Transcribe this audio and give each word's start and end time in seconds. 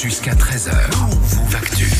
Jusqu'à 0.00 0.32
13h, 0.32 0.70
vous 0.92 1.56
Actu. 1.56 1.90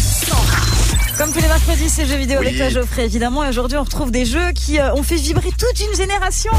Comme 1.19 1.33
tous 1.33 1.41
les 1.41 1.49
mercredis, 1.49 1.89
c'est 1.89 2.07
jeux 2.07 2.15
vidéo 2.15 2.39
avec 2.39 2.57
toi 2.57 2.69
Geoffrey 2.69 3.05
évidemment. 3.05 3.45
Et 3.45 3.49
aujourd'hui, 3.49 3.77
on 3.77 3.83
retrouve 3.83 4.13
des 4.13 4.25
jeux 4.25 4.53
qui 4.53 4.79
euh, 4.79 4.95
ont 4.95 5.03
fait 5.03 5.17
vibrer 5.17 5.51
toute 5.51 5.81
une 5.81 5.97
génération. 5.97 6.53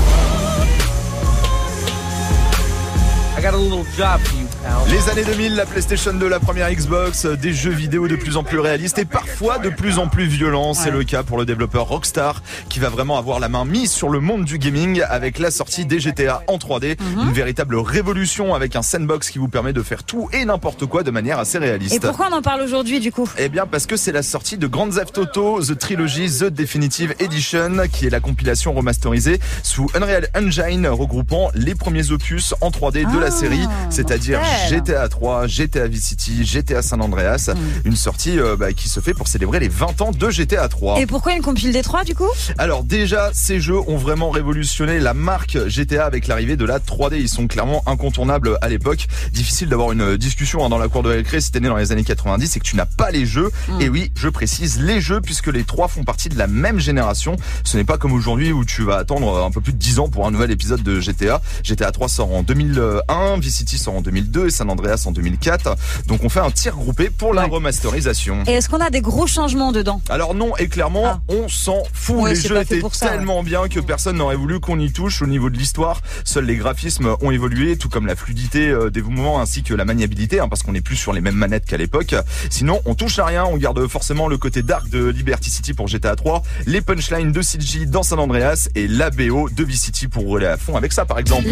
Les 4.89 5.09
années 5.09 5.23
2000, 5.23 5.55
la 5.55 5.65
PlayStation 5.65 6.13
2, 6.13 6.28
la 6.28 6.41
première 6.41 6.70
Xbox, 6.70 7.23
euh, 7.23 7.38
des 7.38 7.54
jeux 7.54 7.71
vidéo 7.71 8.09
de 8.09 8.18
plus 8.18 8.36
en 8.36 8.43
plus 8.43 8.59
réalistes 8.59 8.97
et 8.97 9.05
parfois 9.05 9.59
de 9.59 9.70
plus 9.70 9.97
en 9.97 10.09
plus 10.09 10.25
violents. 10.25 10.73
C'est 10.73 10.91
le 10.91 11.05
cas 11.05 11.23
pour 11.23 11.38
le 11.38 11.46
développeur 11.46 11.88
Rockstar 11.88 12.43
qui 12.68 12.79
va 12.79 12.89
vraiment 12.89 13.18
avoir 13.18 13.39
la 13.39 13.47
main 13.47 13.64
mise 13.64 13.91
sur 13.91 14.10
le 14.10 14.20
monde 14.20 14.43
du 14.43 14.57
gaming 14.57 15.02
avec 15.07 15.39
la 15.39 15.52
sortie 15.52 15.86
des 15.86 16.00
GTA 16.02 16.43
en 16.47 16.57
3D. 16.57 16.97
Mhm. 17.00 17.28
Une 17.28 17.33
véritable 17.33 17.78
révolution 17.78 18.55
avec 18.55 18.75
un 18.75 18.82
sandbox 18.82 19.29
qui 19.29 19.39
vous 19.39 19.47
permet 19.47 19.71
de 19.71 19.83
faire 19.83 20.04
tout 20.04 20.28
et 20.33 20.43
n'importe 20.43 20.86
quoi 20.86 21.04
de 21.04 21.11
manière 21.11 21.39
assez 21.39 21.60
réaliste. 21.60 21.96
Et 21.96 22.00
pourquoi 22.01 22.28
on 22.29 22.36
en 22.36 22.42
parle 22.42 22.61
aujourd'hui 22.61 23.00
du 23.00 23.14
coup? 23.14 23.29
Eh 23.37 23.47
bien 23.47 23.65
parce 23.65 23.86
que 23.86 23.96
c'est 23.96 24.11
la 24.11 24.24
sortie 24.24 24.57
de 24.57 24.68
Grand 24.68 24.89
Theft 24.89 25.18
Auto 25.18 25.64
The 25.64 25.78
Trilogy 25.78 26.29
The 26.29 26.46
Definitive 26.46 27.15
Edition 27.19 27.83
qui 27.89 28.06
est 28.06 28.11
la 28.11 28.19
compilation 28.19 28.74
remasterisée 28.74 29.39
sous 29.64 29.89
Unreal 29.96 30.28
Engine 30.36 30.87
regroupant 30.87 31.51
les 31.56 31.75
premiers 31.75 32.11
opus 32.11 32.53
en 32.59 32.69
3D 32.69 33.09
de 33.09 33.17
la 33.17 33.28
Ah, 33.30 33.31
série, 33.31 33.67
c'est-à-dire 33.92 34.39
mortel. 34.39 34.69
GTA 34.69 35.08
3, 35.08 35.45
GTA 35.45 35.88
Vice 35.88 36.03
City, 36.03 36.44
GTA 36.44 36.81
San 36.81 37.00
Andreas, 37.00 37.52
une 37.86 37.95
sortie 37.95 38.39
euh, 38.39 38.55
bah, 38.55 38.73
qui 38.73 38.89
se 38.89 39.00
fait 39.02 39.14
pour 39.14 39.28
célébrer 39.28 39.59
les 39.59 39.67
20 39.67 40.02
ans 40.02 40.11
de 40.11 40.30
GTA 40.31 40.67
3. 40.67 41.00
Et 41.00 41.05
pourquoi 41.05 41.33
une 41.33 41.44
compile 41.44 41.72
des 41.72 41.83
trois 41.83 42.03
du 42.03 42.16
coup? 42.16 42.30
Alors 42.58 42.83
déjà, 42.83 43.30
ces 43.33 43.59
jeux 43.59 43.80
ont 43.88 43.97
vraiment 43.97 44.31
révolutionné 44.31 45.00
la 45.00 45.14
marque 45.14 45.59
GTA 45.67 46.05
avec 46.05 46.25
l'arrivée 46.25 46.58
de 46.58 46.66
la 46.66 46.80
3D. 46.80 47.19
Ils 47.19 47.30
sont 47.30 47.45
clairement 47.45 47.83
incontournables 47.86 48.58
à 48.61 48.67
l'époque. 48.67 49.05
Difficile 49.31 49.69
d'avoir 49.69 49.91
une 49.91 50.17
discussion 50.17 50.66
hein, 50.66 50.69
dans 50.69 50.80
la 50.80 50.88
cour 50.88 51.03
de 51.03 51.09
récré 51.09 51.39
si 51.39 51.52
t'es 51.52 51.59
né 51.59 51.67
dans 51.67 51.77
les 51.77 51.91
années 51.91 52.03
90 52.03 52.58
et 52.58 52.59
que 52.59 52.66
tu 52.66 52.75
n'as 52.75 52.88
pas 52.88 53.11
les 53.11 53.27
jeux. 53.27 53.52
Mm. 53.67 53.81
Et 53.81 53.89
oui, 53.89 54.11
je 54.16 54.30
précise 54.30 54.81
les 54.81 55.02
jeux 55.02 55.22
puisque 55.22 55.47
les 55.47 55.66
trois 55.66 55.88
font 55.88 56.03
partie 56.03 56.30
de 56.30 56.38
la 56.38 56.47
même 56.47 56.80
génération. 56.80 57.35
Ce 57.63 57.77
n'est 57.77 57.83
pas 57.83 58.00
comme 58.00 58.13
aujourd'hui 58.13 58.52
où 58.52 58.66
tu 58.66 58.81
vas 58.81 58.95
attendre 58.95 59.44
un 59.44 59.52
peu 59.52 59.61
plus 59.61 59.73
de 59.73 59.77
10 59.77 60.00
ans 60.00 60.09
pour 60.09 60.25
un 60.25 60.31
nouvel 60.31 60.50
épisode 60.50 60.81
de 60.81 61.00
GTA. 61.00 61.41
GTA 61.63 61.91
3 61.91 62.09
sort 62.09 62.33
en 62.33 62.41
2001, 62.41 63.19
Vice 63.39 63.56
City 63.58 63.78
sort 63.78 63.95
en 63.95 64.02
2002 64.02 64.48
et 64.48 64.50
San 64.50 64.70
Andreas 64.70 65.03
en 65.06 65.12
2004. 65.12 65.75
Donc 66.08 66.23
on 66.23 66.30
fait 66.30 66.39
un 66.39 66.52
tir 66.52 66.75
groupé 66.75 67.09
pour 67.09 67.34
la 67.34 67.44
Ouais. 67.44 67.50
remasterisation. 67.50 68.44
Et 68.48 68.52
est-ce 68.53 68.70
qu'on 68.70 68.80
a 68.81 68.89
des 68.89 69.02
gros 69.02 69.28
changements 69.28 69.72
dedans? 69.72 70.02
Alors 70.09 70.34
non, 70.36 70.56
et 70.58 70.67
clairement, 70.67 71.03
Ah. 71.06 71.20
on 71.28 71.47
s'en 71.50 71.84
fout. 71.94 72.17
Ouais, 72.17 72.34
les 72.34 72.40
jeux 72.42 72.59
étaient 72.59 72.80
pour 72.80 72.95
ça, 72.95 73.09
tellement 73.09 73.44
bien 73.44 73.67
que 73.67 73.80
personne 73.80 74.17
n'aurait 74.17 74.36
voulu 74.36 74.59
qu'on 74.59 74.80
y 74.80 74.92
touche 74.92 75.22
au 75.22 75.28
niveau 75.28 75.50
de 75.50 75.58
l'histoire. 75.58 76.02
Seuls 76.23 76.45
les 76.45 76.56
graphismes 76.58 77.16
ont 77.22 77.31
évolué, 77.31 77.78
tout 77.78 77.90
comme 77.90 78.08
la 78.08 78.16
fluidité 78.16 78.70
euh, 78.70 78.90
des 78.90 79.02
mouvements 79.02 79.40
ainsi 79.42 79.64
que 79.64 79.73
la 79.73 79.86
maniabilité, 79.86 80.40
hein, 80.40 80.47
parce 80.50 80.64
qu'on 80.64 80.72
n'est 80.73 80.81
plus 80.81 80.95
sur 80.95 81.14
les 81.14 81.22
mêmes 81.22 81.36
manettes 81.36 81.66
qu'à 81.66 81.78
l'époque. 81.78 82.16
Sinon, 82.50 82.81
on 82.86 82.95
touche 82.95 83.20
à 83.20 83.25
rien, 83.25 83.45
on 83.45 83.58
garde 83.58 83.86
forcément 83.88 84.28
le 84.28 84.38
côté 84.38 84.62
dark 84.64 84.90
de 84.90 85.06
Liberty 85.08 85.50
City 85.50 85.73
pour 85.73 85.88
GTA 85.88 86.16
3, 86.16 86.44
les 86.66 86.81
punchlines 86.81 87.31
de 87.31 87.42
CG 87.42 87.86
dans 87.86 88.03
San 88.03 88.20
Andreas 88.20 88.67
et 88.75 88.88
la 88.88 89.09
BO 89.09 89.50
de 89.50 89.64
Vice 89.64 89.81
City 89.84 90.08
pour 90.08 90.23
rouler 90.23 90.45
à 90.47 90.58
fond 90.58 90.75
avec 90.75 90.94
ça 90.94 91.06
par 91.06 91.20
exemple. 91.20 91.47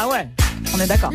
Ah 0.00 0.06
ouais, 0.06 0.28
on 0.78 0.82
est 0.82 0.86
d'accord. 0.86 1.10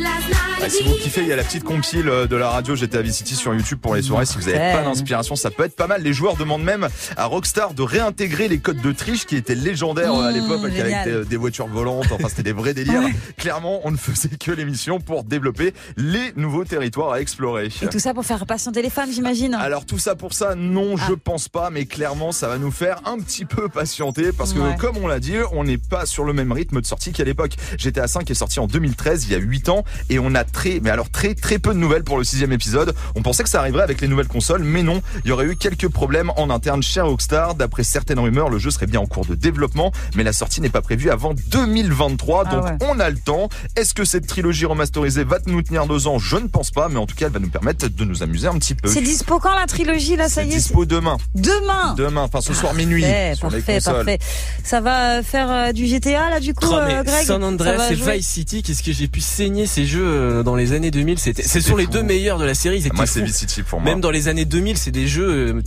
Ah, 0.61 0.69
si 0.69 0.83
vous 0.83 0.94
kiffez, 0.95 1.22
il 1.22 1.28
y 1.28 1.33
a 1.33 1.36
la 1.36 1.44
petite 1.44 1.64
compile 1.64 2.08
euh, 2.08 2.28
de 2.28 2.36
la 2.36 2.50
radio 2.50 2.75
GTA 2.75 3.02
Vice 3.02 3.17
City 3.17 3.36
sur 3.36 3.53
YouTube 3.53 3.80
pour 3.81 3.95
les 3.95 4.02
soirées. 4.02 4.25
Si 4.25 4.36
vous 4.38 4.45
n'avez 4.50 4.73
pas 4.78 4.83
d'inspiration, 4.83 5.36
ça 5.36 5.52
peut 5.52 5.64
être 5.64 5.75
pas 5.75 5.88
mal. 5.88 6.02
Les 6.03 6.14
joueurs 6.14 6.36
demandent 6.38 6.64
même 6.64 6.88
à 7.17 7.25
Rockstar 7.25 7.73
de 7.73 7.81
réintégrer 7.81 8.47
les 8.47 8.59
codes 8.59 8.81
de 8.81 8.92
triche 8.92 9.25
qui 9.25 9.36
étaient 9.36 9.55
légendaires 9.55 10.14
euh, 10.14 10.28
à 10.28 10.31
Mmh, 10.31 10.36
l'époque 10.36 10.59
avec 10.64 10.75
génial. 10.75 11.20
des, 11.23 11.25
des 11.25 11.38
voitures 11.38 11.67
volantes. 11.67 12.05
Enfin, 12.11 12.28
c'était 12.30 12.44
des 12.44 12.53
vrais 12.53 12.73
délires. 12.73 13.02
Clairement, 13.38 13.81
on 13.83 13.92
ne 13.92 13.97
faisait 13.97 14.30
que 14.30 14.52
l'émission 14.52 15.00
pour 15.00 15.23
développer 15.23 15.73
les 15.98 16.31
nouveaux 16.36 16.64
territoires 16.66 17.11
à 17.14 17.22
explorer. 17.22 17.70
Et 17.81 17.88
tout 17.88 18.00
ça 18.00 18.14
pour 18.14 18.25
faire 18.25 18.45
patienter 18.45 18.81
les 18.81 18.89
fans, 18.89 19.05
j'imagine. 19.11 19.53
Alors 19.55 19.86
tout 19.86 20.00
ça 20.00 20.16
pour 20.16 20.33
ça, 20.33 20.55
non, 20.55 20.95
Ah. 20.98 21.05
je 21.09 21.14
pense 21.14 21.50
pas, 21.50 21.70
mais 21.70 21.86
clairement 21.86 22.31
ça 22.31 22.48
va 22.48 22.58
nous 22.58 22.72
faire 22.72 23.02
un 23.05 23.17
petit 23.20 23.45
peu 23.45 23.67
patienter 23.70 24.32
parce 24.32 24.54
que 24.54 24.60
Ouais. 24.60 24.76
comme 24.80 24.98
on 24.98 25.08
l'a 25.08 25.20
dit, 25.20 25.36
on 25.52 25.64
n'est 25.66 25.77
pas 25.77 26.05
sur 26.05 26.23
le 26.23 26.33
même 26.33 26.52
rythme 26.52 26.80
de 26.82 26.86
sortie 26.86 27.11
qu'à 27.11 27.23
l'époque. 27.26 27.54
GTA 27.77 28.08
5 28.08 28.30
est 28.32 28.33
sorti 28.33 28.60
en 28.60 28.67
2013, 28.67 29.26
il 29.26 29.32
y 29.33 29.36
a 29.36 29.39
8 29.39 29.52
ans, 29.69 29.83
et 30.09 30.19
on 30.19 30.33
a 30.36 30.43
très, 30.43 30.80
mais 30.81 30.89
alors 30.89 31.09
très 31.09 31.33
très 31.36 31.59
peu 31.59 31.73
de 31.73 31.80
nouvelles 31.80 32.03
pour 32.03 32.17
le 32.17 32.23
sixième 32.23 32.52
épisode. 32.52 32.93
On 33.15 33.21
pensait 33.21 33.43
que 33.43 33.49
ça 33.49 33.59
arriverait 33.59 33.83
avec 33.83 34.02
les 34.02 34.08
nouvelles 34.08 34.27
consoles, 34.27 34.64
mais 34.64 34.83
non, 34.83 35.02
il 35.23 35.30
y 35.30 35.31
aurait 35.31 35.45
eu 35.45 35.55
quelques 35.55 35.87
problèmes 35.87 36.31
en 36.37 36.49
interne 36.49 36.81
chez 36.83 37.02
Rockstar. 37.02 37.55
D'après 37.55 37.83
certaines 37.83 38.19
rumeurs, 38.19 38.49
le 38.49 38.58
jeu 38.58 38.71
serait 38.71 38.87
bien 38.87 38.99
en 38.99 39.05
cours 39.05 39.25
de 39.25 39.36
développement, 39.36 39.92
mais 40.15 40.23
la 40.23 40.33
sortie 40.33 40.61
n'est 40.61 40.69
pas 40.69 40.81
prévue 40.81 41.09
avant 41.09 41.33
2023, 41.33 42.43
Ah 42.45 42.52
donc 42.55 42.65
ouais. 42.65 42.77
on 42.81 42.99
a 42.99 43.09
le 43.09 43.17
temps. 43.17 43.49
Est-ce 43.75 43.93
que 43.93 44.05
cette 44.05 44.27
trilogie 44.27 44.65
remasterisée 44.65 45.23
va 45.23 45.37
nous 45.45 45.61
tenir 45.61 45.86
deux 45.87 46.08
ans? 46.08 46.19
Je 46.19 46.37
ne 46.37 46.47
pense 46.47 46.71
pas, 46.71 46.89
mais 46.89 46.97
en 46.97 47.05
tout 47.05 47.15
cas, 47.15 47.27
elle 47.27 47.31
va 47.33 47.39
nous 47.39 47.49
permettre 47.49 47.87
de 47.87 48.05
nous 48.05 48.23
amuser 48.23 48.47
un 48.47 48.58
petit 48.58 48.75
peu. 48.75 48.87
C'est 48.89 49.02
dispo 49.02 49.39
quand 49.39 49.53
la 49.55 49.65
trilogie 49.65 50.15
là, 50.15 50.30
ça 50.30 50.43
y 50.43 50.47
est? 50.47 50.52
c'est- 50.52 50.58
dispo 50.58 50.86
demain. 50.86 51.17
Demain? 51.36 51.93
Demain, 51.97 52.21
enfin 52.23 52.42
ce 52.42 52.53
soir 52.53 52.73
minuit. 52.73 53.02
Parfait, 53.02 53.33
sur 53.36 53.49
les 53.49 53.58
parfait, 53.58 53.73
consoles. 53.75 53.93
parfait. 53.95 54.19
Ça 54.63 54.81
va 54.81 55.23
faire 55.23 55.52
euh, 55.52 55.71
du 55.71 55.86
GTA 55.87 56.30
là 56.30 56.39
du 56.39 56.53
coup, 56.53 56.65
Oh, 56.69 56.80
mais 56.86 56.95
euh, 56.95 57.03
Greg? 57.03 57.25
San 57.25 57.43
Andreas 57.43 57.89
et 57.92 57.95
Vice 57.95 58.27
City, 58.27 58.63
qu'est-ce 58.63 58.83
que 58.83 58.92
j'ai 58.92 59.08
pu 59.08 59.21
ces 59.65 59.86
jeux 59.86 60.04
euh, 60.05 60.43
dans 60.43 60.55
les 60.55 60.73
années 60.73 60.92
2000 60.92 61.20
C'était, 61.20 61.43
c'est 61.43 61.61
sur 61.61 61.77
les 61.77 61.86
fou. 61.86 61.92
deux 61.92 62.04
meilleurs 62.04 62.37
de 62.37 62.45
la 62.45 62.54
série. 62.54 62.83
Moi, 62.93 63.05
c'est 63.05 63.27
City 63.27 63.64
pour 63.64 63.80
moi. 63.80 63.89
Même 63.92 64.02
dans 64.02 64.11
les 64.11 64.27
années 64.27 64.45
2000, 64.45 64.77
c'est 64.77 64.92
des 64.92 65.08
jeux 65.08 65.55
euh, 65.55 65.61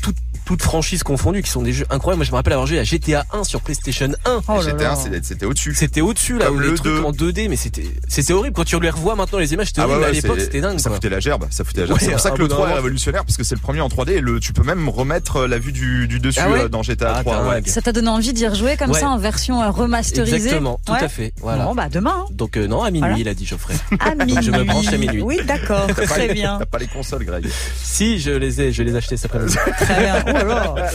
toutes 0.46 0.62
franchises 0.62 1.02
confondues 1.02 1.42
qui 1.42 1.50
sont 1.50 1.60
des 1.60 1.72
jeux 1.74 1.84
incroyables. 1.90 2.20
Moi, 2.20 2.24
je 2.24 2.30
me 2.30 2.36
rappelle 2.36 2.54
avoir 2.54 2.66
joué 2.66 2.78
à 2.78 2.84
GTA 2.84 3.26
1 3.32 3.44
sur 3.44 3.60
PlayStation 3.60 4.08
1. 4.24 4.40
Oh 4.48 4.52
là 4.54 4.60
GTA, 4.62 4.76
là. 4.84 4.96
c'était- 4.96 5.20
c'était 5.22 5.44
au-dessus. 5.44 5.74
C'était 5.74 6.00
au-dessus 6.00 6.38
là, 6.38 6.46
Comme 6.46 6.56
où 6.56 6.58
le 6.60 6.70
les 6.70 6.74
trucs 6.76 6.92
2. 6.94 7.02
en 7.02 7.12
2D, 7.12 7.48
mais 7.50 7.56
c'était 7.56 7.84
c'était 8.08 8.32
horrible. 8.32 8.54
Quand 8.56 8.64
tu 8.64 8.80
les 8.80 8.88
revois 8.90 9.14
maintenant 9.16 9.38
les 9.38 9.52
images, 9.52 9.66
c'était 9.66 9.82
Ah 9.82 9.84
horrible. 9.86 10.00
ouais, 10.02 10.06
à 10.08 10.12
l'époque, 10.12 10.40
c'était 10.40 10.60
dingue. 10.60 10.78
Ça 10.78 10.88
quoi. 10.88 10.96
foutait 10.96 11.08
la 11.10 11.20
gerbe, 11.20 11.46
ça 11.50 11.64
foutait 11.64 11.80
la 11.82 11.86
gerbe. 11.88 11.98
Ouais, 11.98 12.04
c'est 12.04 12.12
pour 12.12 12.20
ça 12.20 12.30
que 12.30 12.36
bout 12.36 12.42
le 12.42 12.48
d'un 12.48 12.54
3 12.54 12.64
est 12.66 12.68
moment. 12.70 12.76
révolutionnaire 12.82 13.24
parce 13.24 13.36
que 13.36 13.44
c'est 13.44 13.54
le 13.56 13.60
premier 13.60 13.80
en 13.80 13.88
3D 13.88 14.12
et 14.12 14.20
le, 14.20 14.40
tu 14.40 14.52
peux 14.52 14.62
même 14.62 14.88
remettre 14.88 15.36
euh, 15.36 15.48
la 15.48 15.58
vue 15.58 15.72
du, 15.72 16.06
du 16.08 16.20
dessus 16.20 16.38
Ah 16.42 16.48
ouais 16.50 16.60
euh, 16.62 16.68
dans 16.68 16.82
GTA 16.82 17.14
Ah, 17.16 17.20
3. 17.22 17.34
t'as 17.34 17.40
un 17.40 17.48
ouais. 17.48 17.54
lag. 17.56 17.66
Ça 17.66 17.82
t'a 17.82 17.92
donné 17.92 18.08
envie 18.08 18.32
d'y 18.32 18.46
rejouer 18.46 18.76
comme 18.76 18.92
Ouais. 18.92 19.00
ça 19.00 19.08
en 19.08 19.18
version 19.18 19.60
euh, 19.62 19.70
remasterisée 19.70 20.36
Exactement, 20.36 20.78
tout 20.86 20.92
à 20.92 21.08
fait. 21.08 21.32
Voilà. 21.40 21.64
Bon 21.64 21.74
bah 21.74 21.88
demain. 21.88 22.14
hein. 22.20 22.24
Donc 22.30 22.56
euh, 22.56 22.68
non, 22.68 22.82
à 22.84 22.90
minuit, 22.92 23.16
il 23.18 23.28
a 23.28 23.34
dit 23.34 23.44
Geoffrey. 23.46 23.74
À 23.98 24.14
minuit. 24.14 24.42
je 24.42 24.52
me 24.52 24.62
branche 24.62 24.86
à 24.88 24.96
minuit. 24.96 25.22
Oui, 25.22 25.40
d'accord, 25.44 25.86
T'as 25.88 25.94
pas 25.94 26.06
très 26.06 26.28
les- 26.28 26.34
bien. 26.34 26.56
T'as 26.60 26.66
pas 26.66 26.78
les 26.78 26.86
consoles, 26.86 27.24
Greg. 27.24 27.46
si, 27.82 28.20
je 28.20 28.30
les 28.30 28.60
ai, 28.60 28.72
je 28.72 28.82
les 28.84 28.92
ai 28.92 28.96
achetés 28.96 29.16
cet 29.16 29.26
après-midi. 29.34 29.56
Très 29.80 30.00
bien. 30.00 30.24
Oh 30.38 30.44
là 30.44 30.74
là. 30.74 30.90